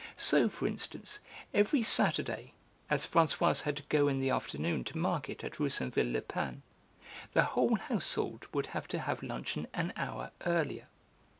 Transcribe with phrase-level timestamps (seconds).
[0.17, 1.19] So, for instance,
[1.53, 2.53] every Saturday,
[2.89, 6.63] as Françoise had to go in the afternoon to market at Roussainville le Pin,
[7.33, 10.87] the whole household would have to have luncheon an hour earlier.